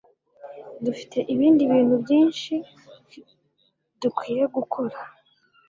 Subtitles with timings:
[0.85, 2.53] Dufite ibindi bintu byinshi
[4.01, 4.97] dukwiye gukora.